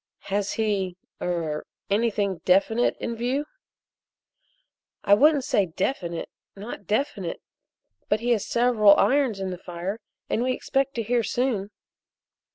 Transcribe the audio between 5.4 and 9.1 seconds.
say definite, not definite, but he has several